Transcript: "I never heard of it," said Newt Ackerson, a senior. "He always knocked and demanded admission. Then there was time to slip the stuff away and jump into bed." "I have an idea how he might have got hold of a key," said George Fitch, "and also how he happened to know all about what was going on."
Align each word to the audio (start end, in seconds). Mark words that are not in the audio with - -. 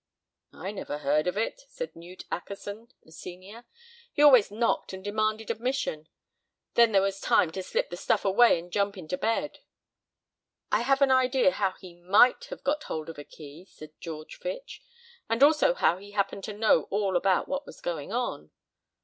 "I 0.51 0.71
never 0.71 0.97
heard 0.97 1.27
of 1.27 1.37
it," 1.37 1.61
said 1.69 1.95
Newt 1.95 2.25
Ackerson, 2.31 2.87
a 3.05 3.11
senior. 3.11 3.65
"He 4.11 4.23
always 4.23 4.49
knocked 4.49 4.93
and 4.93 5.03
demanded 5.03 5.51
admission. 5.51 6.07
Then 6.73 6.91
there 6.91 7.03
was 7.03 7.19
time 7.19 7.51
to 7.51 7.61
slip 7.61 7.91
the 7.91 7.97
stuff 7.97 8.25
away 8.25 8.57
and 8.57 8.71
jump 8.73 8.97
into 8.97 9.15
bed." 9.15 9.59
"I 10.71 10.81
have 10.81 11.03
an 11.03 11.11
idea 11.11 11.51
how 11.51 11.73
he 11.73 11.93
might 11.93 12.45
have 12.45 12.63
got 12.63 12.85
hold 12.85 13.09
of 13.09 13.19
a 13.19 13.23
key," 13.23 13.63
said 13.65 13.91
George 13.99 14.37
Fitch, 14.39 14.81
"and 15.29 15.43
also 15.43 15.75
how 15.75 15.99
he 15.99 16.13
happened 16.13 16.45
to 16.45 16.53
know 16.53 16.87
all 16.89 17.15
about 17.15 17.47
what 17.47 17.67
was 17.67 17.79
going 17.79 18.11
on." 18.11 18.49